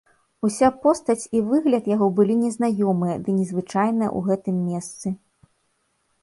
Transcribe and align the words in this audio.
Уся 0.47 0.67
постаць 0.85 1.29
і 1.39 1.41
выгляд 1.49 1.89
яго 1.95 2.07
былі 2.19 2.37
незнаёмыя 2.45 3.15
ды 3.27 3.37
незвычайныя 3.41 4.09
ў 4.09 4.19
гэтым 4.31 4.57
месцы. 4.73 5.07